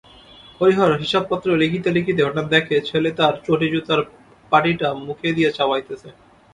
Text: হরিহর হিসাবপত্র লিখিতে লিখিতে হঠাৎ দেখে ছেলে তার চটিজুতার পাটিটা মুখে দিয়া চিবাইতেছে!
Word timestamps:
হরিহর 0.61 0.91
হিসাবপত্র 1.01 1.47
লিখিতে 1.61 1.89
লিখিতে 1.97 2.21
হঠাৎ 2.23 2.45
দেখে 2.55 2.75
ছেলে 2.89 3.09
তার 3.19 3.33
চটিজুতার 3.45 4.01
পাটিটা 4.51 4.87
মুখে 5.01 5.29
দিয়া 5.37 5.51
চিবাইতেছে! 5.57 6.09